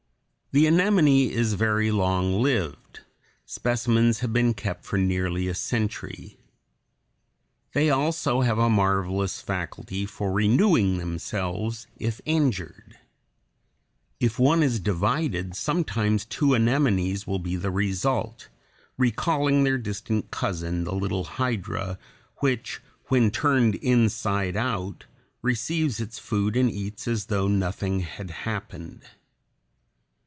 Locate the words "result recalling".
17.71-19.63